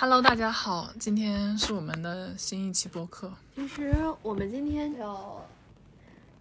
[0.00, 3.32] Hello，大家好，今天是我们的新一期播客。
[3.56, 5.40] 其实我们今天有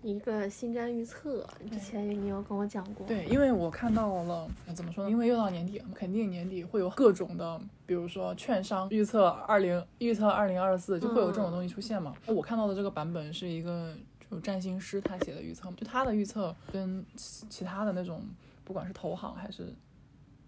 [0.04, 3.08] 一个新占预测，之前你有跟我讲过。
[3.08, 5.09] 对，因为我看到了，怎么说呢？
[5.09, 12.14] 因为又到年底了，肯定年底会有各种的，比如说券商预测二零预测二零二四，就会有这种东西出现嘛。
[12.28, 13.92] 我看到的这个版本是一个
[14.30, 18.24] 就占星师他写的预测，就他的预测跟其其他的那种，
[18.64, 19.74] 不管是投行还是。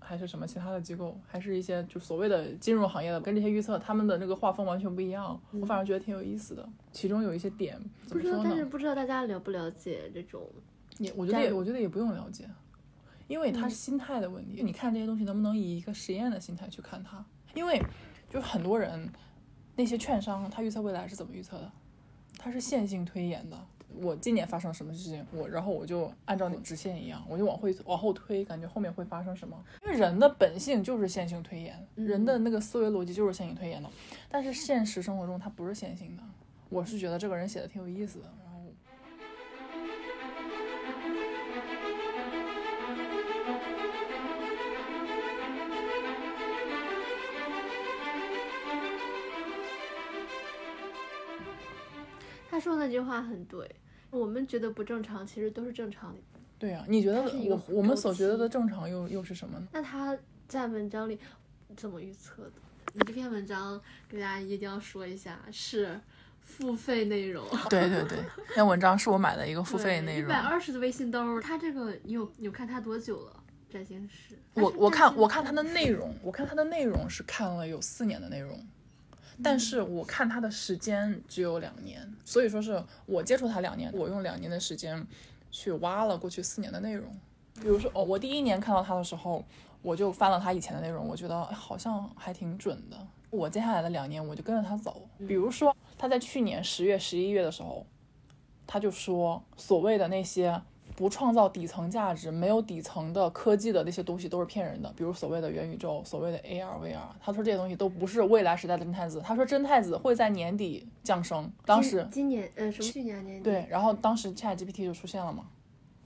[0.09, 5.39] 还是什么其他的机构，还是一些就所谓的金融行业的，跟这些预测他们的那个画风完全不一样。
[5.51, 10.41] 我反而觉得挺有意思的，其中有一些点，不知道，但是不知道大家了不了解这种。
[10.97, 12.49] 也我觉得也我觉得也不用了解，
[13.27, 14.63] 因为他是心态的问题。
[14.63, 17.23] 你看这些东西能不能以一个实验的心态去看它？
[17.53, 17.79] 因为
[18.27, 19.07] 就很多人
[19.75, 21.71] 那些券商他预测未来是怎么预测的？
[22.35, 23.57] 他是线性推演的。
[24.01, 29.57] 我今年发生什么事情，我然后我就按照那直线一样，我就往回往后推，感觉后面会发生什么。
[29.83, 33.89] 因为人的本性就是线性推演，人的那个思维逻辑就是线性推演的。
[34.29, 36.23] 但是现实生活中它不是线性的。
[36.69, 38.25] 我是觉得这个人写的挺有意思的。
[52.59, 53.65] 他说那句话很对。
[54.09, 56.19] 我们觉得不正常，其实都是正常的。
[56.57, 59.67] 对啊，你觉得我我们所觉得的正常又又是什么呢？
[59.71, 61.17] 那他在文章里
[61.77, 62.51] 怎么预测的？
[62.91, 65.97] 你这篇文章给大家一定要说一下，是
[66.41, 67.47] 付费内容。
[67.69, 68.17] 对对对，
[68.49, 70.27] 那篇文章是我买的一个付费内容。
[70.27, 73.43] 一百二十的微信兜，他这个你有你有看他多久了？
[73.69, 74.35] 占星师。
[74.55, 78.59] 我我看我看他的内容，我看他的内容是看了有四年的内容。
[79.43, 85.05] 但是我看他的时间只有两年，所以说是我接触他两年，我用两年的时间
[85.51, 87.09] 去挖了过去四年的内容。
[87.55, 89.43] 比如说，哦，我第一年看到他的时候，
[89.81, 92.97] 我就翻了他以前的内容，我觉得好像还挺准的。
[93.29, 95.07] 我接下来的两年，我就跟着他走。
[95.27, 97.85] 比如说，他在去年十月、十一月的时候，
[98.65, 100.61] 他就说所谓的那些。
[100.99, 106.99] 不创造底层价值、没有底层的科技的那些东西都是骗人的，比如所谓的元宇宙、所谓的 AR、VR。
[107.21, 109.21] 他说这些东西都不是未来时代的真太子。
[109.23, 111.49] 他说真太子会在年底降生。
[111.65, 115.45] 当时今年呃什么去年年底对，然后当时 ChatGPT 就出现了嘛。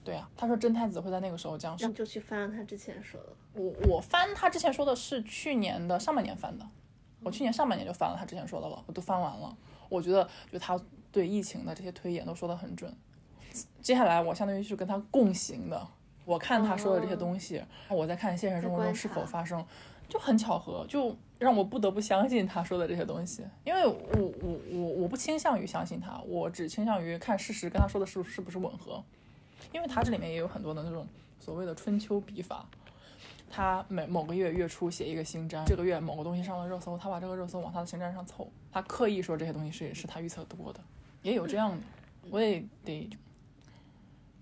[0.04, 1.92] 对啊，他说真太子会在那个时候降生。
[1.92, 3.30] 就去翻他之前说的。
[3.56, 6.68] 我我翻他之前说的是去年的上半年翻的，
[7.24, 9.58] 我去年上半年就翻了他之前说的了，我都翻完了。
[9.90, 10.80] 我觉得就他
[11.12, 12.96] 对疫情的这些推演都说的很准。
[13.82, 15.88] 接下来我相当于是跟他共行的，
[16.26, 19.64] 我看他说的这些东西，我在看现实生活中是否发生，
[20.08, 23.98] 就很巧合，就让我不得不相信他说的这些东西，因为我
[24.42, 29.04] 我我我不倾向于相信他，我只倾向于看事实跟他说的是是不是吻合，
[29.74, 31.06] 因为他这里面也有很多的那种
[31.40, 32.66] 所谓的春秋笔法，
[33.52, 40.80] 他每某个月月初写一个星占，这个月某个东西上了热搜，他把这个热搜往他的星占上凑，他刻意说这些东西是是他预测多的，
[41.22, 41.84] 也有这样的，
[42.32, 43.10] 我也得。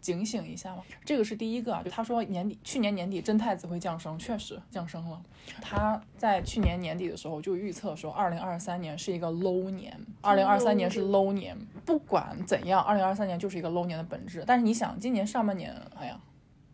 [0.01, 5.21] 警醒一下嘛，这个是第一个啊，就他说年底去年年底真太子会降生，确实降生了。
[5.61, 11.55] 他在去年年底的时候就预测说，二零二三年是一个 low 年，二零二三年是 low 年。
[11.85, 14.43] 不管怎样，二零二三年就是一个 low 年的本质。
[14.45, 16.19] 但是你想，今年上半年，哎呀，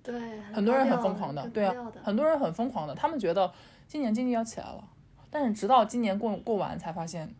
[0.01, 3.51] 对，很多人很疯狂的，对啊，很多人很疯狂的，他们觉得
[3.87, 4.83] 今年经济要起来了，
[5.29, 7.33] 但是直到今年过过完才发现，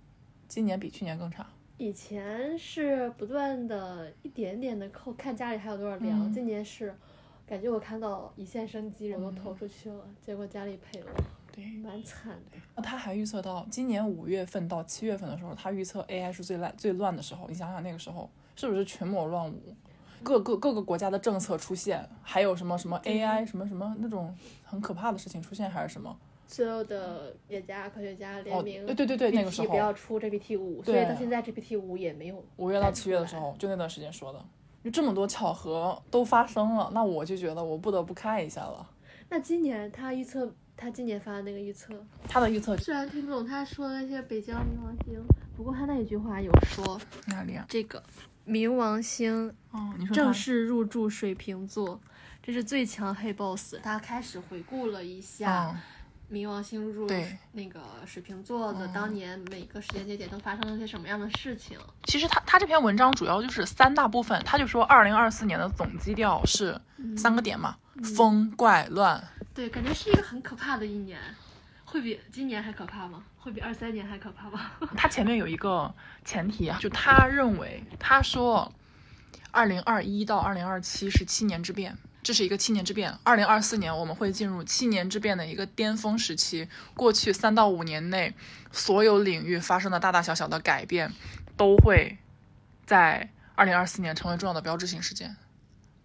[0.49, 1.45] 今年比去年更差。
[1.77, 6.33] 以前是不断的一点点的扣，看家里还有多少粮。
[6.33, 6.95] 今年是，
[7.45, 11.11] 感觉我看到一线生机，人都投出去了，结果家里赔了，
[11.53, 12.57] 对，蛮惨的。
[12.75, 17.47] 那他还预测到今年五月份到七月份的时候，他预测 AI 是最烂最乱的时候。
[17.47, 19.75] 你想想那个时候是不是群魔乱舞，
[20.23, 26.17] 各个各个国家的政策出现，还有什么什么 AI 什么什么那种很可怕的事情出现，还是什么？
[26.47, 32.43] 所有的企业家、科学家联名，对对对对，那个时候不要出 GPT 五，所以到现在 GPT 五也没有。
[32.55, 34.43] 五月到七月的时候，就那段时间说的，
[34.83, 38.89] 就这么多巧合都发生了，那我就觉得我不得不看一下了。
[39.29, 41.93] 那今年他预测，他今年发的那个预测，
[42.29, 45.21] 他的预测虽然听不懂他说的那些北疆冥王星，
[45.57, 47.65] 不过他那一句话有说哪里啊？
[47.67, 48.01] 这个
[48.47, 51.99] 冥王星哦，你说正式入驻水瓶座，
[52.41, 53.75] 这是最强黑 boss。
[53.83, 55.75] 他开始回顾了一下。
[56.31, 57.09] 冥王星入
[57.53, 61.77] 那个水瓶座的当年每个时间节点都发生了些什么样的事情？
[62.03, 66.79] 其实他他这篇文章主要就是三大部分，他就说二零二四年的总基调是
[67.15, 67.77] 三个点嘛，
[68.15, 69.23] 风怪乱。
[69.53, 71.17] 对，感觉是一个很可怕的一年，
[71.85, 73.23] 会比今年还可怕吗？
[73.39, 74.71] 会比二三年还可怕吗？
[74.97, 75.93] 他前面有一个
[76.25, 78.69] 前提啊，就他认为他说，
[79.51, 81.97] 二零二一到二零二七是七年之变。
[82.27, 83.17] 这是一个七年之变。
[83.23, 86.67] 二零二四年我们会进入七年之变的一个巅峰时期。
[86.93, 88.33] 过去三到五年内，
[88.69, 91.13] 所有领域发生的大大小小的改变，
[91.55, 92.17] 都会
[92.85, 95.37] 在二零二四年成为重要的标志性事件。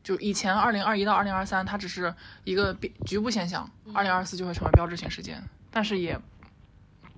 [0.04, 2.14] 就以前二零二一到二零二三，它只是
[2.44, 2.72] 一个
[3.04, 5.42] 局部现象，二零二四就会成为标志性事件。
[5.72, 6.16] 但是也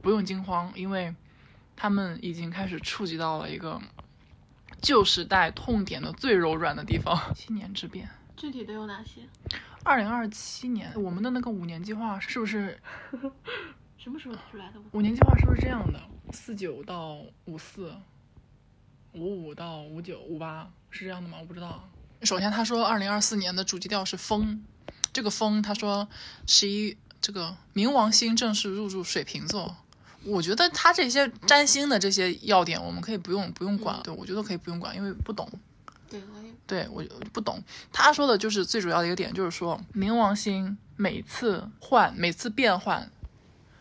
[0.00, 1.14] 不用惊慌，因为
[1.76, 3.78] 他们已经开始触及到了一个
[4.80, 7.34] 旧时代痛点的最柔软的地方。
[7.34, 9.22] 七年之变，具体的有哪些？
[9.82, 12.78] 二零二七年，我们的那个五年计划是不是？
[13.96, 14.80] 什么时候出来的？
[14.92, 16.00] 五年计划是不是这样的？
[16.32, 17.94] 四九到五四，
[19.12, 21.38] 五五到五九，五八是这样的吗？
[21.40, 21.88] 我不知道。
[22.22, 24.62] 首先，他说二零二四年的主基调是风，
[25.12, 26.08] 这个风，他说
[26.46, 29.76] 十一这个冥王星正式入驻水瓶座，
[30.24, 35.48] 我觉得他这些占星的这些要点，我们可以不用不用管，对我觉得可以不用管，因为不懂。
[36.66, 37.62] 对，我也对我不懂。
[37.92, 43.10] 他说的就是最主要的一个点，就是说冥王星每次换，每次变换，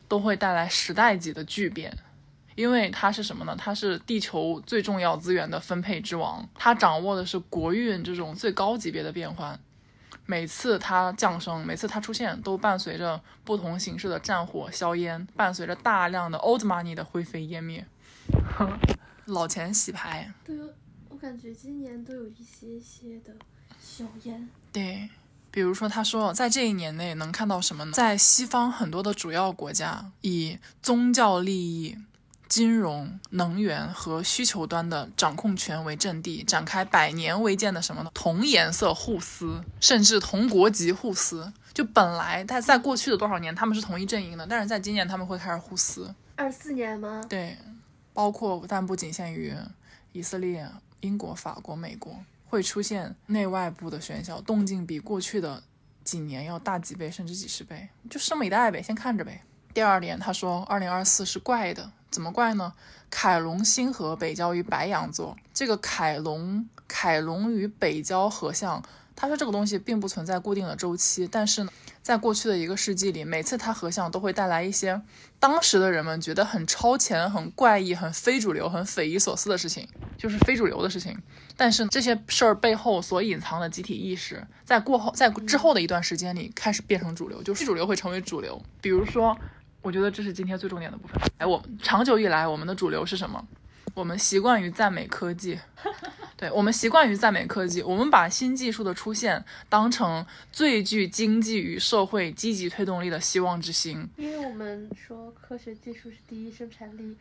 [0.08, 1.98] 都会带来时代级的巨变。
[2.56, 3.56] 因为它是什么呢？
[3.58, 9.60] 它是地球最重要资源的分配之王，它掌握的是国运这种最高级别的变换。
[10.28, 17.84] 每次它降生，每次它出现，都伴随着不同形式的战火硝烟，伴随着大量的 old money 的灰飞烟灭，
[19.26, 20.32] 老钱洗牌。
[21.24, 23.34] 感觉今年都有一些些的
[23.82, 24.50] 硝烟。
[24.74, 25.10] 对，
[25.50, 27.94] 比如说他说，在这一年内能看到什么呢？
[27.94, 31.98] 在西方很多的主要国家，以宗教利益。
[32.50, 38.12] 金融、能源和需求端的掌控权为阵地，展开百年未见的什么呢？
[38.14, 41.52] 同颜色互撕，甚至同国籍互撕。
[41.74, 46.14] 就本来在在过去的多少年他们是同一阵营的，但是在今年他们会开始互撕。
[46.36, 47.24] 二四年吗？
[47.28, 47.58] 对，
[48.14, 49.56] 包括但不仅限于
[50.12, 50.70] 以色列、
[51.04, 52.16] 英国、法国、美国，
[52.50, 55.62] 会出现内外部的喧嚣，动静比过去的
[56.04, 57.88] 几年要大几倍，甚至几十倍。
[58.10, 59.44] 就拭目以待呗，先看着呗。
[59.74, 61.92] 第二点，他说，二零二四是怪的。
[62.10, 62.74] 怎么怪呢？
[63.10, 68.82] 凯龙星河北交于白羊座，这个凯龙凯龙与北交合相，
[69.16, 71.72] 他说这个东西并不存在固定的周期，但是呢，
[72.04, 75.02] 在过去的一个世纪里，每次它合相都会带来一些
[75.40, 79.88] 当时的人们觉得很超前、很怪异、很非主流、很匪夷所思的事情，
[80.24, 81.14] 就是非主流的事情。
[81.58, 88.60] 但是这些事儿背后所隐藏的集体意识，在过后在之后的一段时间里开始变成主流，就非主流会成为主流。
[88.82, 89.38] 比如说。
[89.84, 91.20] 我觉得这是今天最重点的部分。
[91.40, 93.46] 哎，我长久以来我们的主流是什么？
[93.94, 95.60] 我们习惯于赞美科技，
[96.38, 97.82] 对我们习惯于赞美科技。
[97.82, 104.10] 我们把新技术的出现当成最具经济与社会积极推动力的希望之星。
[104.16, 107.18] 因为我们说科学技术是第一生产力，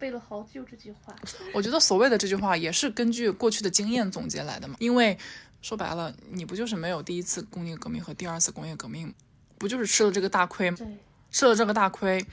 [0.00, 1.14] 背了好久这句话。
[1.54, 4.74] 我觉得所谓的这句话也是根据过去的经验总结来的嘛。
[4.80, 5.16] 因为
[5.62, 9.14] 说白了，你不就是没有第一次工业革命和第二次工业革命，
[9.58, 10.76] 不就是吃了这个大亏吗？
[10.78, 10.86] 对。
[11.32, 12.26] 吃了这个大亏，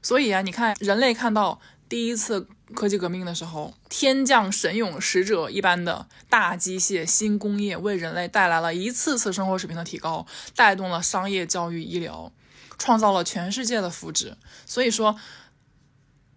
[0.00, 10.26] 所以啊，你看人类看到第一次科技革命的时候，天降神勇使者一般的大机械新工业，为人类带来了一次次生活水平的提高，
[10.56, 12.32] 带动了商业、教育、医疗，
[12.78, 14.32] 创造了全世界的福祉。
[14.64, 15.14] 所以说，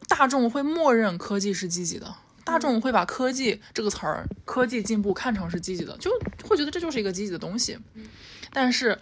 [0.07, 6.11] 大众会默认科技是积极的，大众会把科技这个词儿、科技进步看成是积极的，就
[6.43, 7.77] 会觉得这就是一个积极的东西。
[8.51, 8.99] 但是。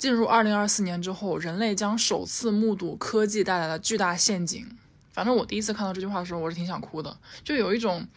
[0.00, 4.66] 进入二零二四年之后，人类将首次目睹科技带来的巨大陷阱。
[5.12, 7.14] 反正我第一次看到这句话的时候，我是挺想哭的，
[7.44, 8.08] 就有一种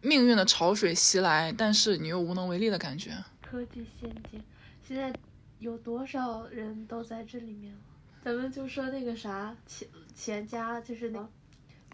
[0.00, 3.10] 命运的潮水袭来，但是你又无能为力的感觉。
[3.42, 4.42] 科技陷阱，
[4.82, 5.12] 现在
[5.58, 7.78] 有多少人都在这里面了？
[8.24, 9.86] 咱们就说那个啥，钱
[10.16, 11.28] 钱家就是那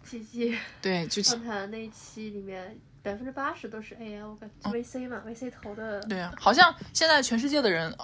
[0.07, 5.99] 奇迹，对，就访谈那一期里面，百分之八十都是 AI，我感觉 VC 嘛，VC 投的。
[6.01, 7.95] 对啊，好像现在全世界的人。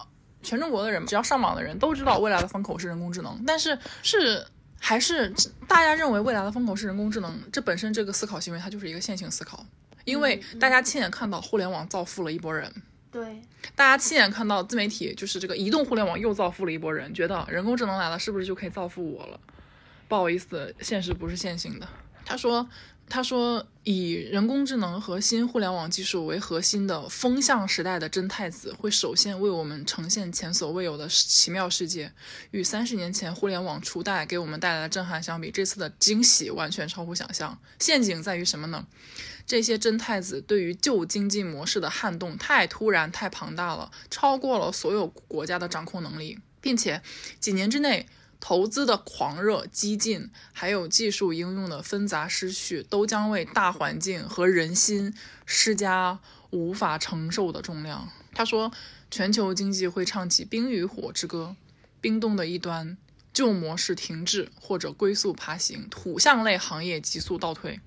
[0.45, 4.45] 全中国的人，只要上网的人都知道未来的风口是人工智能，但是是
[4.77, 5.33] 还是
[5.69, 9.65] 大家认为未来的风口是人工智能，这本身这个思考行为它就是一个线性思考，
[10.03, 12.69] 因为大家亲眼看到互联网造富了一波人，
[13.10, 13.41] 对，
[13.74, 19.39] 大家亲眼看到自媒体就是这个移动互联网又造富了一波人，觉得人工智能来了是不是就可以造富我了？
[20.13, 21.88] 不好意思，现实不是线性的。
[22.24, 22.70] 他说。
[23.10, 32.10] 他说：“以人工智能和新互联网技术为核心的风向时代的真太子，会首先为我们呈现前所未有的奇妙世界。
[32.51, 37.60] 与三十年前互联网初代给我们带来的震撼相比，这次的惊喜完全超乎想象。
[37.77, 38.88] 陷阱在于什么呢？
[39.46, 47.01] 这些真太子对于旧经济模式的撼动太突然、太庞大了，超过了所有国家的掌控能力，并且
[47.41, 48.08] 几年之内。”
[48.46, 56.20] 投资的狂热、激进，还有技术应用的纷杂失序，都将为大环境和人心施加
[56.50, 58.10] 无法承受的重量。
[58.34, 58.70] 他说，
[59.10, 61.56] 全球经济会唱起冰与火之歌，
[62.02, 62.98] 冰冻的一端，
[63.34, 67.80] 旧模式停滞或者龟速爬行，土象类行业急速倒退。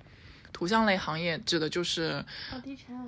[0.54, 2.24] 土象类行业指的就是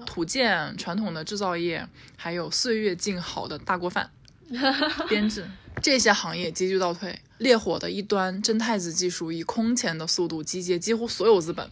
[0.04, 4.10] 土建、传统的制造业，还有岁月静好的大锅饭、
[5.08, 5.46] 编制
[5.80, 7.18] 这些行业急剧倒退。
[7.38, 11.70] 烈火的一端，真太子技术以空前的速度集结几乎所有资本，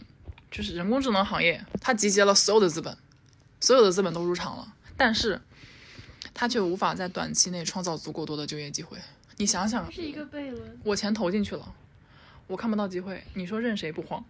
[0.49, 2.95] 就是人工智能行业，它集结了所有的资本，
[3.59, 5.41] 所有的资本都入场了，但是
[6.33, 8.97] 它却无法在短期内创造足够多的就业机会。
[9.35, 10.79] 你想想，是一个悖论。
[10.85, 11.73] 我钱投进去了。
[12.47, 14.23] 我看不到机会，你说任谁不慌？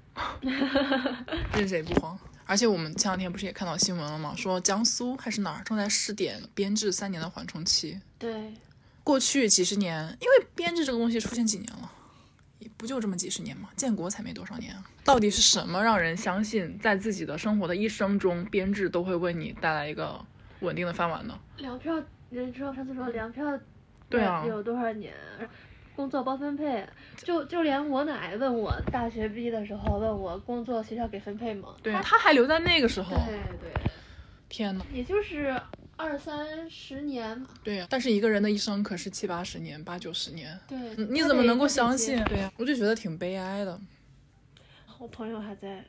[1.53, 2.17] 任谁不慌？
[2.47, 4.33] 而且我们前两天不是也看到新闻了吗？
[4.35, 7.99] 说江苏还是哪儿正在试点编制三年的缓冲期。
[8.17, 8.53] 对，
[9.03, 11.91] 过去几十年，因为编制这个东西出现几年了，
[12.59, 13.69] 也不就这么几十年嘛？
[13.75, 14.83] 建国才没多少年啊！
[15.03, 20.23] 到底是什么让人相信，在自己的生活的一生中，编制都会为你带来一个
[20.61, 21.37] 稳定的饭碗呢？
[21.57, 23.43] 粮票，人知道上次说粮票，
[24.09, 25.13] 对啊，有多少年？
[25.97, 26.87] 工作包分配，
[27.17, 31.75] 就就连我奶问我大学毕业的时候问我工作学校给分配吗？
[31.81, 33.17] 对，他还留在那个时候。
[33.25, 33.71] 对对。
[34.47, 35.59] 天呐，也就是
[35.95, 37.43] 二三十年。
[37.63, 40.57] 对呀，但是一个人的一生可是七八十年、八九十年。
[40.67, 40.77] 对。
[41.07, 42.23] 你怎么能够相信？
[42.25, 43.81] 对呀，我就觉得挺悲哀的。
[44.99, 45.83] 我朋友还在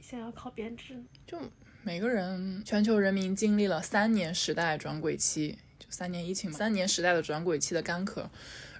[0.00, 0.96] 想要考编制。
[1.26, 1.38] 就
[1.82, 8.30] 每个人，全球人民经历了三年时代转轨期，就三年疫情嘛，三年时代的转轨期的干渴。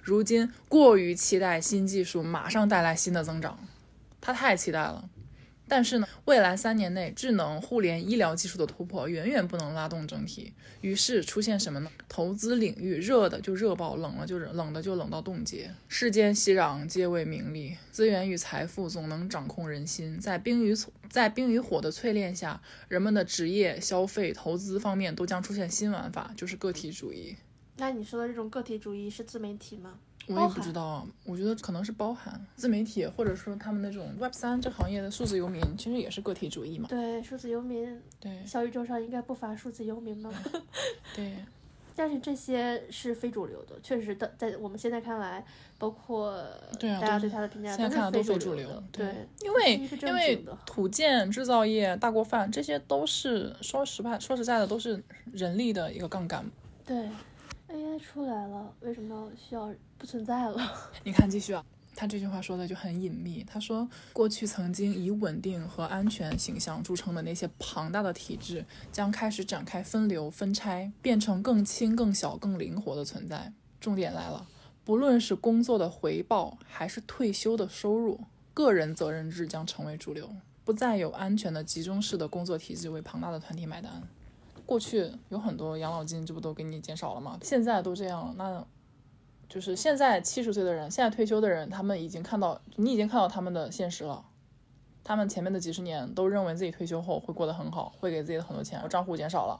[0.03, 3.59] 如今过于期待新技术马上带来新的增长，
[4.19, 5.09] 他太期待了。
[5.71, 10.51] 但是呢，未来三年内，智能、互联、医疗技术的突破远远不能拉动整体。
[10.81, 11.91] 于是出现什么呢？
[12.07, 15.69] 投资领域热的就热爆，冷了就冷的就冷到冻结。
[15.87, 17.77] 世间熙攘，皆为名利。
[17.91, 20.17] 资源与财富总能掌控人心。
[20.19, 20.73] 在冰与
[21.07, 27.35] 在冰与火的淬炼下，人们的职业、消费、投资方面都将出现新玩法，就是个体主义。
[27.79, 29.97] 那你说的这种个体主义是自媒体吗？
[30.27, 36.87] 我也不知道，我觉得可能是包含自媒体，或者说他们那种 Web 三这行业的数字游民，其实也是个体主义嘛。
[36.87, 37.99] 对，数字游民。
[38.19, 38.45] 对。
[38.45, 40.31] 小宇宙上应该不乏数字游民吧？
[41.15, 41.33] 对。
[41.95, 45.43] 但是这些是非主流的，确实的，在我们现在看来，
[45.77, 46.41] 包括
[46.79, 48.83] 大家对他的评价都是非主流。
[48.89, 56.49] 对，因为因为土建、制造业、大锅饭这些都是说实话、说实在的，都是人力的一个杠杆。
[56.85, 57.09] 对。
[57.71, 60.59] AI 出来了，为什么需要不存在了？
[61.05, 61.63] 你看，继续啊，
[61.95, 63.43] 他这句话说的就很隐秘。
[63.43, 73.53] 他说，过去曾经以稳定和安全形象著称的那些庞大的体制，将开始展开分流、分拆，变成更轻、更小、更灵活的存在。
[73.79, 74.47] 重点来了，
[74.83, 78.21] 不论是工作的回报，还是退休的收入，
[78.55, 80.27] 个人责任制将成为主流，
[80.65, 84.01] 不再有安全的集中式的工作体制为庞大的团体买单。
[84.69, 87.39] 过去有很多养老金，这不都给你减少了吗？
[87.41, 88.63] 现在都这样了，那
[89.49, 94.23] 就是现在七十岁的人，现在退休的人，他们已经看到，你已经看到他们的现实了。
[95.03, 99.59] 他们前面的几十年都认为自己退休后会过得很好，会给自己的很多钱，账户减少了。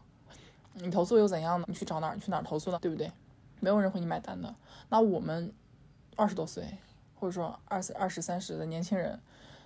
[0.73, 1.65] 你投诉又怎样呢？
[1.67, 2.13] 你去找哪儿？
[2.13, 2.77] 你去哪儿投诉呢？
[2.79, 3.11] 对不对？
[3.59, 4.53] 没有人会你买单的。
[4.89, 5.51] 那我们
[6.17, 6.63] 二十多岁，
[7.15, 9.19] 或者说二十二十三十的年轻人，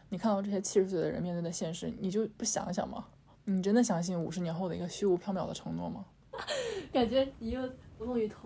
[0.07, 3.03] 你看到这些七十岁的人面对的现实，你就不想想吗？
[3.45, 6.05] 你真的相信五十年后的一个虚无缥缈的承诺吗？
[6.91, 7.62] 感觉你又
[8.00, 8.38] 无动于衷。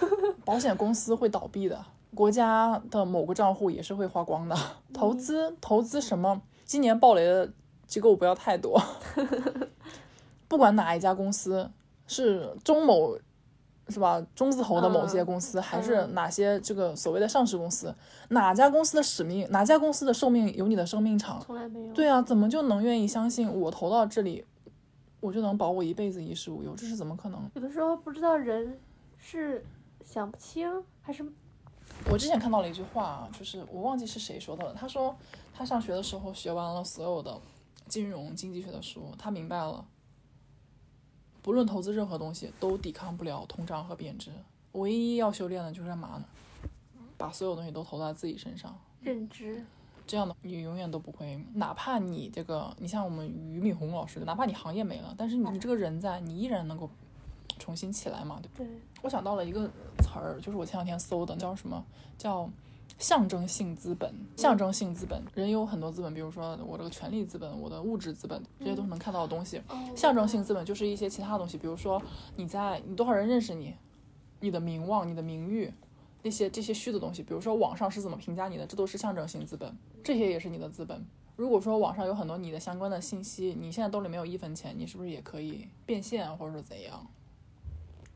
[0.44, 1.84] 保险公司会倒闭的，
[2.14, 4.56] 国家的某个账户也是会花光的。
[4.94, 6.42] 投资投资什么？
[6.64, 7.52] 今年暴雷的
[7.86, 8.80] 机构不要太多。
[10.48, 11.70] 不管哪一家公司，
[12.06, 13.18] 是中某。
[13.88, 14.24] 是吧？
[14.34, 17.94] 中字头的某些公司，还是哪些这个所谓的上市公司？
[18.30, 19.46] 哪家公司的使命？
[19.50, 21.38] 哪家公司的寿命有你的生命长？
[21.40, 21.92] 从来没有。
[21.92, 24.44] 对啊，怎么就能愿意相信我投到这里，
[25.20, 26.74] 我就能保我一辈子衣食无忧？
[26.76, 27.50] 这是怎么可能？
[27.54, 28.80] 有的时候不知道人
[29.18, 29.64] 是
[30.04, 31.24] 想不清，还是……
[32.10, 34.74] 我之前看到了一句话，就是我忘记是谁说的了。
[34.74, 35.14] 他说
[35.54, 37.38] 他上学的时候学完了所有的
[37.86, 39.84] 金融经济学的书，他明白了。
[41.44, 44.30] 不论投资任何东西，都抵抗不了通胀和贬值。
[44.72, 46.24] 唯一要修炼的就是干嘛呢？
[47.18, 49.62] 把所有东西都投在自己身上，认知。
[50.06, 56.88] 这样的你永远都不会，哪怕你这个，你像我们俞敏洪老师，哪怕你行业没了，但是你这个人在，你依然能够
[57.58, 58.40] 重新起来嘛？
[58.40, 58.66] 对。
[58.66, 61.84] 对我想到了一个词儿，就是我前两天搜的，叫什么？
[62.16, 62.48] 叫。
[62.98, 69.60] 象征性资本，象征性资本，人有很多资本，比如说我这个权力资本，我的物质资本，这些都是能看到的东西。
[69.96, 72.00] 象征性资本就是一些其他东西，比如说
[72.36, 73.74] 你在你多少人认识你，
[74.40, 75.72] 你的名望、你的名誉，
[76.22, 81.04] 那些这些虚的东西，比如说网上是怎么评价你的，这都是象征性资本，这些也是你的资本。
[81.36, 87.04] 如果说网上有很多你的相关的信息，你现在兜里没有一分钱，你是不是也可以变现或者说怎样？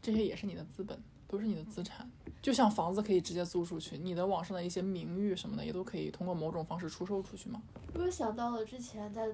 [0.00, 0.97] 这些也是你的资本，
[1.28, 2.11] 都是你的资产。
[2.42, 7.62] 就像房子可以直接租出去，你的网上的一些名誉什么的也都可以通过某种方式出售出去嘛。
[7.94, 9.28] 我又想到了之前在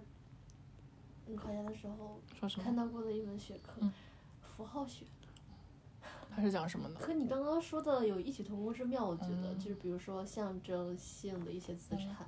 [1.36, 2.20] 考研的时候
[2.62, 3.80] 看到过的一门学科，
[4.40, 5.06] 符号学。
[6.36, 6.98] 它是讲什么呢？
[6.98, 12.26] 和你刚刚说的有异曲同工之妙，我觉得就是比如说象征性的一些资产，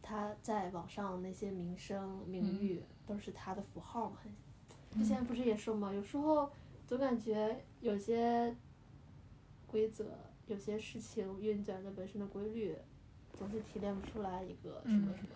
[0.00, 4.16] 它在网上那些名声名誉都是它的符号嘛。
[4.94, 6.50] 之前不是也说嘛，有时候
[6.86, 8.54] 总感觉有些
[9.66, 10.04] 规则、
[10.46, 12.76] 有些事情运转的本身的规律，
[13.38, 15.28] 总是提炼不出来一个什么什么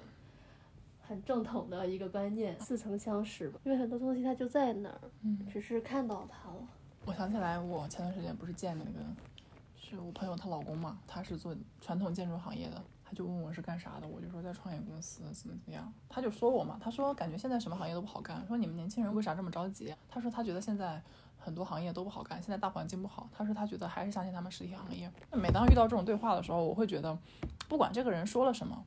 [1.00, 3.60] 很正统的一个观念，似曾相识吧。
[3.64, 5.00] 因为很多东西它就在那儿，
[5.50, 6.68] 只是看到它了。
[7.04, 9.00] 我想起来，我前段时间不是见那个，
[9.76, 19.94] 是我朋友她老公嘛，他是做传统建筑行业的，他就问我是干啥的，我就说在创业公司怎么怎么样，他就说我嘛，他说感觉现在什么行业都不好干，说你们年轻人为啥这么着急？
[20.08, 21.02] 他说他觉得现在
[21.44, 25.10] 很多行业都不好干，现在大环境不好，他说他觉得还是相信他们实体行业。
[25.32, 27.18] 每当遇到这种对话的时候，我会觉得，
[27.68, 28.84] 不管这个人说了什么，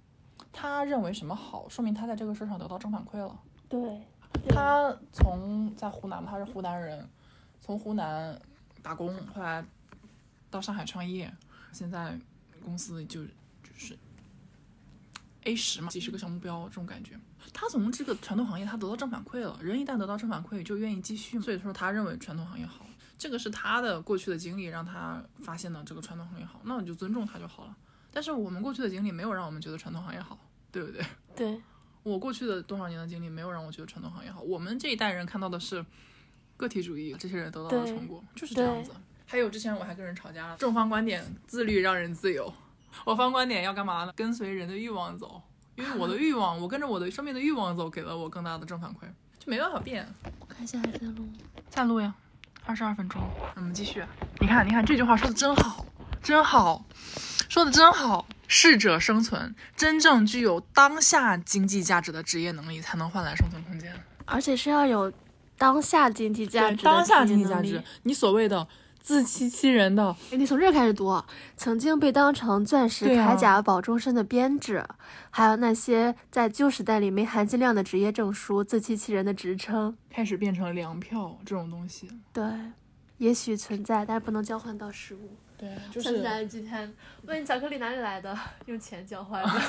[0.54, 3.38] 他认为什么好，说明他在这个事上得到正反馈了。
[3.68, 4.02] 对，
[4.50, 7.08] 他从在湖南，他是湖南人。
[7.62, 8.40] 从湖南
[8.84, 9.66] 打工，后来
[10.52, 11.34] 到上海创业，
[11.72, 12.16] 现在
[12.64, 13.98] 公司就就是
[15.46, 17.20] A 十嘛，几十个小目标这种感觉。
[17.54, 22.86] 他从这个传统行业他得到正反馈了，人一旦得到正反馈就愿意继续，所以说他认为传统行业好，
[23.18, 27.76] 这个是他的过去的经历让他发现了这个传统行业好，那我就尊重他就好了。
[28.12, 30.38] 但是我们过去的经历没有让我们觉得传统行业好，
[30.72, 31.06] 对不对？
[31.36, 31.62] 对，
[32.04, 35.86] 我过去的多少年的经历没有让我觉得传统行业好，我们这一代人看到的是。
[36.58, 38.90] 个体主义，这些人得到了成果，就是这样子。
[39.26, 42.50] 还有之前我还跟人吵架了，正方观点自律让人自由，
[43.04, 44.14] 我方观点要干嘛呢？
[44.16, 45.42] 跟随人的欲望走，
[45.76, 49.02] 因为我的欲望，我跟着我的生命的欲望走，给了我更大的正反馈，
[49.40, 50.08] 就没办法变。
[50.40, 51.28] 我看一下还在录，
[51.70, 52.14] 在录呀，
[52.66, 53.22] 二十二分钟，
[53.56, 54.04] 我们继续。
[54.40, 55.86] 你看，你看这句话说的真好，
[56.24, 56.86] 真好，
[57.50, 58.26] 说的真好。
[58.48, 63.92] 适者生存，真正具有当下经济价值的职业能力，才能换来生存空间。
[64.26, 65.12] 而且是要有。
[65.58, 68.68] 当下经济价值，当下经济价值，你所谓的
[69.06, 71.24] 自欺欺人的， 你从这开始读，
[71.56, 74.84] 曾经被当成钻石、铠甲、保终身的编制，
[75.30, 82.10] 还有那些在旧时代里没含金量的职业证书、自欺欺人的职称，开始变成粮票这种东西。
[82.34, 82.44] 对，
[83.20, 85.38] 也许存在，但是不能交换到实物。
[85.56, 86.92] 对，就是今天
[87.28, 89.62] 问你巧克力哪里来的，用钱交换的，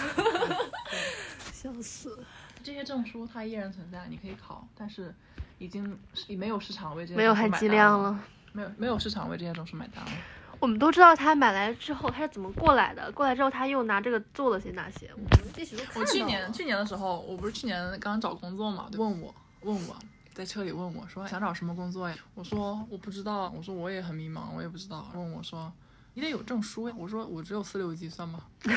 [1.53, 2.19] 笑死。
[2.63, 5.15] 这些证书它依然存在，你可以考，但是。
[5.59, 5.99] 已经
[6.37, 8.21] 没有市场为这些没有含金量了，
[8.57, 10.11] 没有没有市场为这些证书买单了。
[10.59, 15.11] 我们都知道他买来之后他是怎么过来的，过来之后他又拿这个做了些哪些？
[15.15, 19.95] 我们继续我去年去年的时候，我不是去年刚找工作嘛，问我问我
[20.33, 22.17] 在车里问我说想找什么工作呀？
[22.35, 25.07] 我说我不知道，我说我也很迷茫，我也不知道。
[25.13, 25.71] 问我说
[26.15, 26.95] 你得有证书呀？
[26.97, 28.41] 我说我只有四六级算吗？
[28.65, 28.73] 他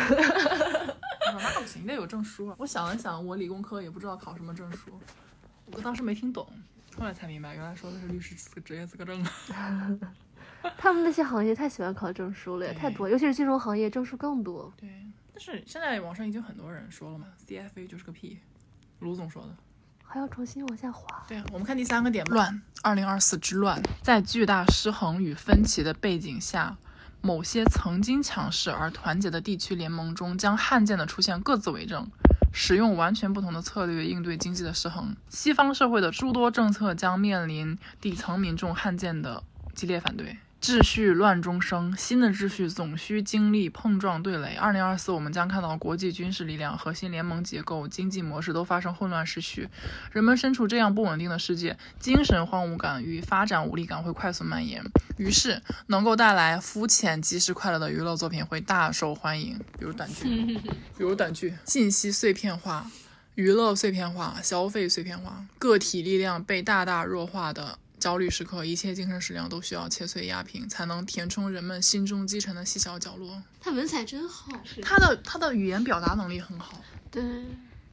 [1.31, 2.53] 说那不行，你得有证书。
[2.57, 4.99] 我想了想，我理工科也不知道考什么证书。
[5.71, 6.45] 我当时没听懂，
[6.99, 9.23] 后来才明白，原来说的是律师资职业资格证。
[10.77, 14.73] 他们那些行业太喜欢考证书了，太多，尤其是金融行业，证书更多。
[14.75, 14.89] 对，
[15.33, 18.38] 但是现在网上已经很多人说了嘛，CFA 就是个屁。
[18.99, 19.55] 卢总说的，
[20.03, 21.23] 还要重新往下滑。
[21.25, 26.75] 对啊，我们看第三个点，乱，二零二四之乱，在巨大失衡与分歧的背景下，
[27.21, 32.12] 某些曾经强势而团结的地区联盟中，将罕见的出现各自为政。
[32.51, 40.38] 使用完全不同的策略应对经济的失衡，西方社会的诸多政策将面临底层民众罕见的激烈反对。
[40.61, 44.55] 秩序乱中生，新的秩序总需经历碰撞对垒。
[44.55, 49.69] 二零二四，我们将看到国际军事力量、核心联盟结构、经济模式都发生混乱失序。
[50.11, 54.83] 人们身处这样不稳定的世界，精神荒芜感与发展无力感会快速蔓延。
[55.17, 60.25] 于是，能够带来肤浅、即时快乐的娱乐作品会大受欢迎，比如短剧，
[60.97, 61.53] 比如短剧。
[61.63, 62.85] 信息碎片化、
[63.35, 67.79] 娱乐碎片化、消费碎片化，个体力量被大大弱化的。
[67.99, 73.43] 焦虑时刻，一切精神食粮都需要切碎压平，才能填充人们心中积沉的细小角落。
[73.59, 76.81] 他文采真好，他的他的语言表达能力很好，
[77.12, 77.21] 对，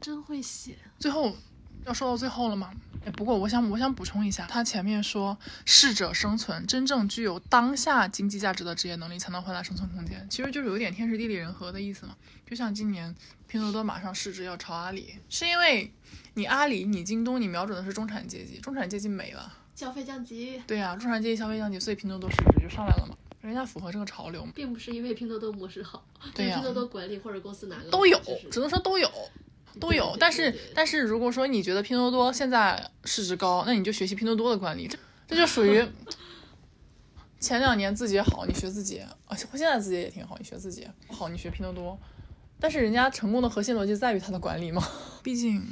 [0.01, 0.79] 真会写。
[0.99, 1.37] 最后
[1.85, 2.73] 要说到最后了吗？
[3.05, 12.16] 哎，不过我想我想补充一下，他前面说适者生存，真正具有当下经济价值的职业能力才能换来生存空间，其实就是有点天时地利人和的意思嘛。
[12.49, 13.14] 就像今年
[13.47, 15.92] 拼多多马上市值要超阿里，是因为
[16.35, 19.53] 你阿里你京东你瞄准的是中产阶级，中产阶级没了。
[19.77, 23.15] 消费降级，对呀，中产阶级消费降级，所以拼多多市值就上来了嘛。
[23.43, 28.19] 人家符合这个潮流，并不是因为拼多多模式好，对拼多多管理或者公司哪个都有，
[28.51, 29.09] 只能说都有，
[29.79, 30.17] 都有。
[30.19, 35.87] 但是但是如果说你觉得拼多多现在市值高，那你就学习拼多多的管理，这这就属于
[37.39, 41.97] 前两年自己好，你学自己啊，现在自己也挺好，你学字节好，你学拼多多。
[42.59, 44.83] 但是人家成功的核心逻辑在于它的管理嘛，
[45.23, 45.62] 毕竟，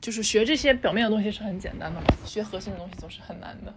[0.00, 3.74] 就是学这些表面的东西是很简单的嘛，学核心的东西总是很难的。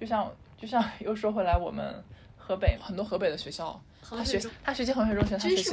[0.00, 1.94] 就像就像 又说回来，我们
[2.36, 5.70] 河北很多河北的学校，他学他学习衡水中学，他学习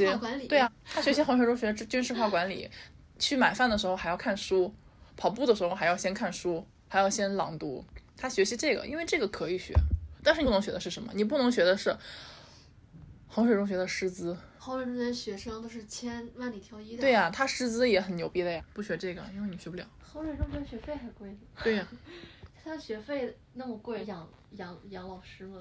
[0.48, 2.68] 对啊，他学习衡水中学军事化管理，
[3.18, 4.74] 去买饭的时候还要看书，
[5.16, 7.84] 跑步的时候还要先看书，还要先朗读。
[8.16, 9.74] 他学习这个，因为这个可以学，
[10.22, 11.12] 但是你不能学的是什么？
[11.14, 11.96] 你不能学的是
[13.34, 14.36] 衡水中学的师资。
[14.58, 17.00] 衡水中学学生都是千万里挑一的。
[17.00, 18.62] 对呀，他师资也很牛逼的呀。
[18.74, 19.86] 不学这个，因为你学不了。
[20.02, 21.34] 衡水中学学费还贵。
[21.64, 21.86] 对呀。
[22.62, 25.58] 他学费那么贵，养养养老师们。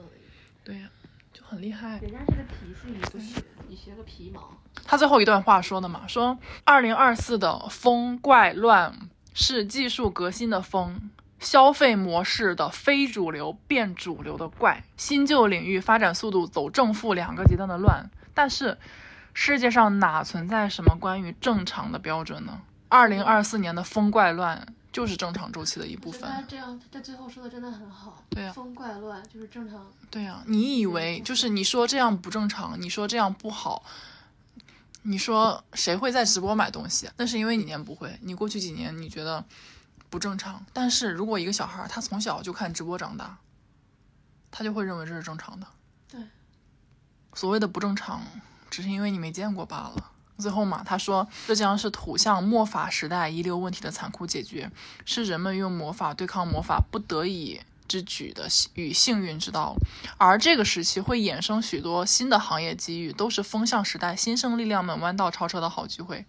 [0.66, 0.90] 对呀，
[1.32, 1.98] 就很厉害。
[2.00, 4.52] 人家是个体系你不学，你学个皮毛。
[4.84, 8.94] 他最后一段话说的嘛，说二零二四的风怪乱
[9.34, 11.10] 是技术革新的风。
[11.42, 18.10] 消费模式的非主流变主流的怪，新旧领域发展速度走正负两个极端的乱。
[18.34, 18.78] 但是，
[19.34, 22.62] 世界上哪存在什么关于正常的标准呢？
[22.88, 26.30] 二零二四年的风怪乱就是正常周期的一部分。
[26.30, 28.24] 他这样，他最后说的真的很好。
[28.30, 29.86] 对呀，风怪乱就是正常。
[30.12, 33.84] 对呀，你以为就是你说这样不正常，你说这样不好，
[35.02, 37.10] 你说谁会在直播买东西？
[37.18, 38.16] 那是因为你年不会。
[38.22, 39.44] 你过去几年你觉得？
[40.12, 43.38] 不正常，但是如果一个小孩他从小就看直播长大，
[44.52, 45.66] 他就会认为这是正常的。
[46.10, 46.20] 对，
[47.34, 48.22] 所谓的不正常，
[48.70, 50.12] 只是因为你没见过罢了。
[50.38, 54.70] 最后嘛，他说这将是土象末法时代遗留问题的残酷解决，
[55.06, 59.78] 是人们用魔法对抗魔法不得已之举的与幸运之道。
[60.18, 66.26] 而这个时期会衍生许多新的行业机遇，都是风向时代新生力量们弯道超车的好机会。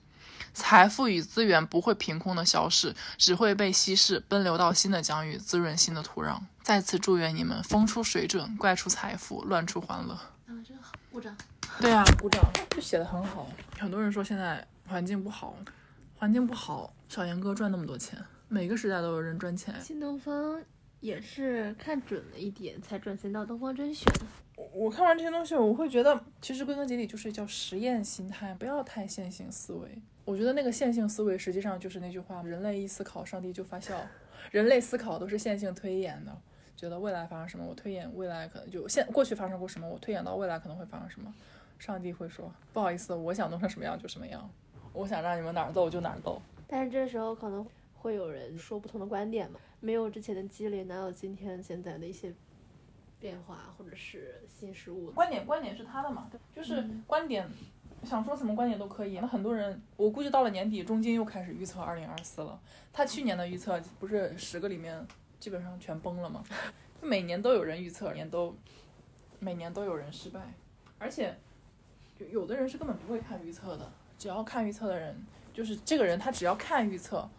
[0.54, 6.38] 财富与资源不会凭空的消逝，只会被稀释，奔流到新的疆域，滋润新的土壤。
[6.62, 10.14] 再次祝愿你们风出水准，怪出财富，乱出欢乐。
[10.14, 11.36] 啊，真好，鼓掌。
[11.80, 12.42] 对啊，鼓掌。
[12.70, 13.48] 就写的很好。
[13.78, 15.56] 很多人说现在环境不好，
[16.16, 18.22] 环境不好，小严哥赚那么多钱。
[18.48, 19.74] 每个时代都有人赚钱。
[19.82, 20.60] 新东方
[21.00, 24.06] 也是看准了一点，才转型到东方甄选。
[24.72, 29.88] 我看完这些东西，我会觉得，其实归根结底就是叫实验心态，不要太线性思维。
[30.24, 34.00] 我觉得那个线性思维实际上就是那句话：人类一思考，上帝就发笑。
[34.50, 36.36] 人类思考都是线性推演的，
[36.76, 41.32] 觉得未来发生什么，我推演未来可能就现过去发生过什么，我推演到未来可能会发生什么。
[41.78, 44.48] 上帝会说：不好意思，我想弄成什么样就什么样，
[44.92, 46.40] 我想让你们哪儿斗就哪儿斗。
[46.68, 49.58] 但是这时候可能会有人说不同的观点嘛？
[49.80, 52.32] 没有之前的积累，哪有今天现在的一些
[53.22, 55.10] 变化或者是新事物？
[55.12, 56.28] 观点观点是他的嘛？
[56.54, 57.48] 就是观点。
[58.04, 59.20] 想说什么观点都可以。
[59.20, 62.60] 那很多人，我估计到了年底，中金又开始预测二零二四了。
[62.92, 65.06] 他去年的预测不是十个里面
[65.38, 66.42] 基本上全崩了吗？
[67.00, 68.56] 每年都有人预测，年都
[69.38, 70.40] 每年都有人失败。
[70.98, 71.32] 而且，
[72.18, 73.92] 有有的人是根本不会看预测的。
[74.18, 77.30] 只要看预测的人，就是这个人，他只要看预测，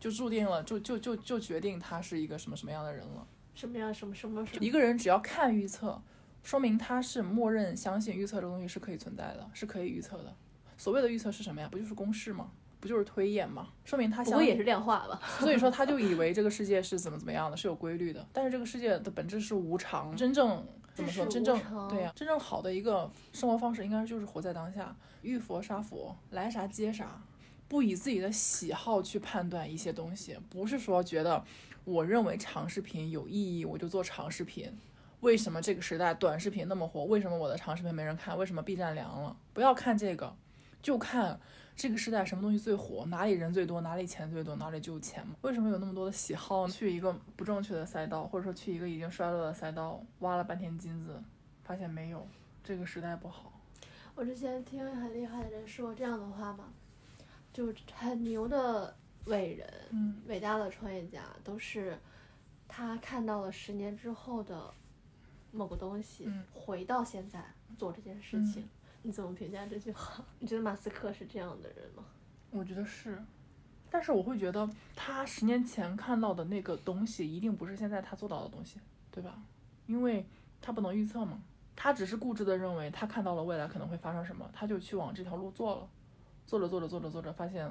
[0.00, 3.26] 就注定了，就就就就决定他是一个什么什么样的人了。
[3.56, 3.92] 什么样？
[3.92, 4.46] 什么什么？
[4.60, 6.00] 一个人只要看预测。
[6.42, 10.32] 说明他是默认相信预测这个东西是可以存在的，是可以预测的。
[10.76, 11.66] 所谓的预测是什么呀？
[11.68, 12.52] 不就是公式吗？
[12.78, 13.70] 不就是推演吗？
[13.84, 15.20] 说明他相信也是量化吧。
[15.40, 18.24] 所以说他就以为这个世界是怎么怎么样的，是有规律的。
[18.32, 20.14] 但是这个世界的本质是无常。
[20.14, 20.64] 真正
[20.94, 21.26] 怎么说？
[21.26, 27.20] 真正对呀，真正好的一个生活方式应该就是活在当下，遇佛杀佛，来啥接啥，
[27.68, 30.38] 不以自己的喜好去判断一些东西。
[30.48, 31.44] 不是说觉得
[31.84, 34.72] 我认为长视频有意义，我就做长视频。
[35.20, 37.04] 为什么这个时代短视频那么火？
[37.04, 38.36] 为什么我的长视频没人看？
[38.36, 39.36] 为什么 B 站凉了？
[39.52, 40.36] 不要看这个，
[40.82, 41.40] 就看
[41.74, 45.34] 这个时代什么东西最火，哪里人最多，哪里钱最多，哪里就有钱嘛。
[45.40, 46.68] 为什么有那么多的喜好？
[46.68, 51.20] 去一个不正确的赛道，或者说去一个已经衰落的赛道，挖了半天金子，
[51.64, 52.26] 发现没有，
[52.62, 53.52] 这个时代不好。
[54.14, 56.66] 我之前听很厉害的人说过这样的话嘛，
[57.56, 61.98] 就很牛的伟人，嗯，伟大的创业家，都是
[62.68, 64.74] 他看到了十年之后的。
[65.52, 67.42] 某个东西回到现在
[67.78, 68.68] 做这件事情，
[69.00, 70.22] 你怎么评价这句话？
[70.38, 72.04] 你觉得马斯克是这样的人吗？
[72.50, 73.24] 我觉得是，
[73.88, 78.78] 但是我会觉得他十年前看到的那个东西，一定不是现在他做到的东西，
[79.10, 79.42] 对吧？
[79.86, 80.26] 因为
[80.60, 81.42] 他不能预测嘛，
[81.74, 85.88] 他只是固执的认为他看到了未来可能会发生什么，他就去往这条路做了，
[86.46, 87.70] 做着做着做着做着，发现，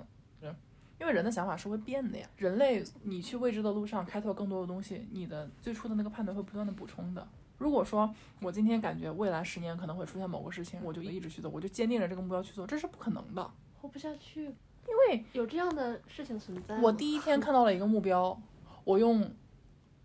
[1.00, 2.28] 因为人的想法是会变的呀。
[2.38, 7.28] 人类你去未知的路上开拓更多的东西，你的最初的那个判断会不断的补充的。
[7.58, 13.50] 如果说我今天感觉未来十年可能会出现某个事情，我就一直去做，我就坚定着这个目标去做，这是不可能的，
[13.82, 14.44] 活不下去。
[14.44, 16.80] 因为有这样的事情存在。
[16.80, 18.40] 我第一天看到了一个目标，
[18.84, 19.34] 我用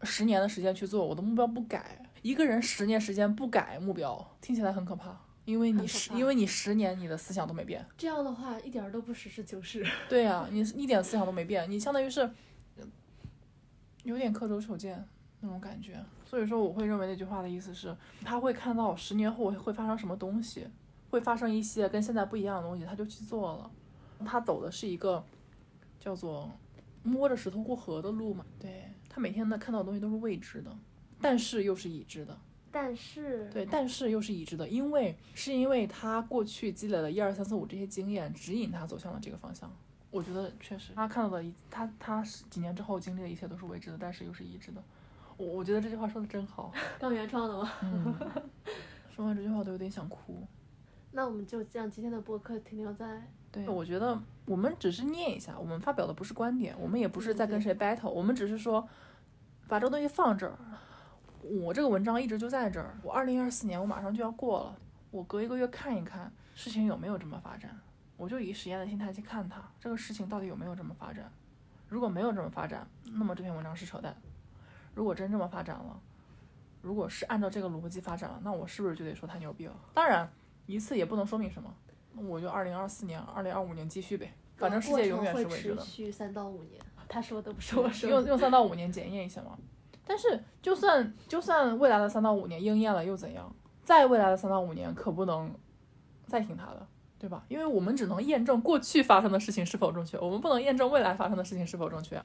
[0.03, 5.21] 十年的时间去做，我的目标不改，一个人十年时间不改目标，听起来很可怕。
[5.51, 7.85] 因为你十，因为你十年你的思想都没变。
[7.99, 9.85] 这样的话一点都不实事求是。
[10.09, 12.31] 对呀，你一点思想都没变，你相当于是
[14.05, 15.05] 有点刻舟求剑
[15.41, 16.03] 那种感觉。
[16.25, 20.69] 所以说，我会认为那句话的意思是，他会看到十年后会发生什么东西，
[21.11, 23.71] 会发生一些跟现在不一样的东西，他就去做了。
[24.25, 25.25] 他走的是一个
[25.99, 26.51] 叫做
[27.03, 28.45] 摸着石头过河的路嘛。
[28.61, 30.71] 对他每天呢看到的东西都是未知的，
[31.21, 32.39] 但是又是已知的。
[32.73, 39.71] 但是，对，但是又是已知的，因为是因为他过去积累了一二三四五这些经验，指引他走向了这个方向。
[40.11, 44.83] 我觉得确实，他看到的一，他他几年之后经历的一切都是未知的，但是又是已知的。
[45.37, 47.73] 我我觉得这句话说的真好， 刚原创的吗？
[47.83, 48.15] 嗯，
[49.15, 50.47] 说完这句话我都有点想哭。
[51.13, 58.89] 那我们就让今天的播客停留在，对，我觉得我们只是念一下，我们发表的不是观点，我们也不是在跟谁 battle，我们只是说
[59.67, 60.57] 把这个东西放这儿。
[61.43, 62.99] 我这个文章一直就在这儿。
[63.03, 64.77] 我二零二四年我马上就要过了，
[65.11, 67.79] 我隔一个月看一看事情有没有这么发展，
[68.17, 71.31] 我就以实验的心态去看它，这个事情到底有没有这么发展。
[71.89, 74.13] 如果没有这么发展，那么这篇文章是扯淡；
[74.95, 76.01] 如果真这么发展了，
[76.83, 79.75] 如果是按照这个逻辑发展了，那我是不是就得说他牛逼了？
[79.93, 80.31] 当然，
[80.67, 81.75] 一次也不能说明什么，
[82.15, 85.83] 我就二零二四年、二零二五年继续呗，反正世界永远是未知的。
[85.83, 88.17] 持续三到五年，他说的不是我说的。
[88.17, 89.59] 用用三到五年检验一下嘛。
[90.11, 93.55] 但是，就算就算未来的三到五年应验了又怎样？
[93.85, 95.55] 在未来的三到五年可不能
[96.27, 96.85] 再听他的，
[97.17, 97.45] 对吧？
[97.47, 102.21] 因为我们只能验证过去发生的事情是否正确，我们不能验证未来发生的事情是否正确。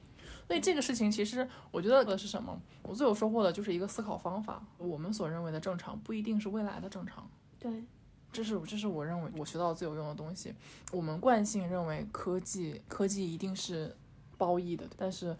[0.48, 2.60] 所以这个事情其实我觉得的是什么？
[2.82, 4.60] 我最有收获的就是一个思考方法。
[4.78, 7.30] 我们所认为的正常不一定是未来的正常。
[7.60, 7.84] 对，
[8.32, 10.52] 这是这是我认为我学到最有用的东西。
[10.90, 13.96] 我们惯性认为科技科技一定是
[14.36, 15.36] 褒义的，但是。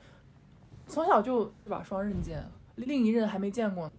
[0.87, 3.90] 从小就把双刃剑，另一刃还没见过。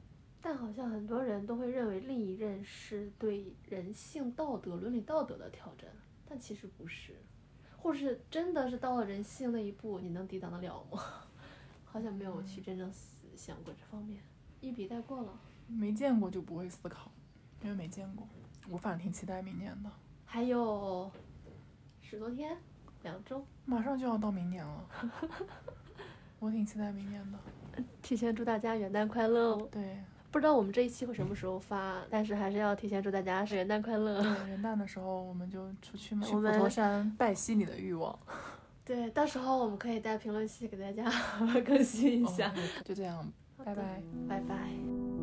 [0.41, 5.89] 但好像很多人都会认为另一刃是对人性、道德、伦理道德的挑战，
[6.28, 7.13] 但其实不是，
[7.78, 11.04] 或是真的是到了人性那一步，你能抵挡得了吗？
[11.84, 12.89] 好像没有去真正
[13.36, 14.21] 想过这方面，
[14.62, 15.38] 一笔带过了。
[15.67, 17.12] 没见过就不会思考，
[17.62, 18.26] 因为没见过。
[18.69, 19.91] 我反正挺期待明年的。
[20.23, 21.12] 还有
[22.02, 22.58] 十多天，
[23.04, 24.89] 两周，马上就要到明年了。
[26.39, 29.67] 我挺期待明年的，提前祝大家元旦快乐哦。
[29.71, 29.97] 对，
[30.32, 34.21] 不知道我们这一期会什么时候发，但是还是要提前祝大家元旦快乐。
[34.47, 38.17] 元旦的时候我们就出去嘛去普陀山拜西你的欲望。
[38.86, 41.12] 对，到时候我们可以在评论区给大家
[41.65, 42.54] 更新一下。
[42.86, 45.17] 就这样，拜拜，拜拜。